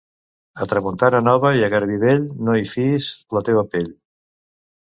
A 0.63 0.67
tramuntana 0.71 1.19
nova 1.27 1.51
i 1.59 1.61
a 1.67 1.69
garbí 1.75 1.99
vell, 2.05 2.25
no 2.49 2.57
hi 2.63 2.67
fiïs 2.73 3.13
la 3.39 3.47
teva 3.51 3.67
pell. 3.75 3.93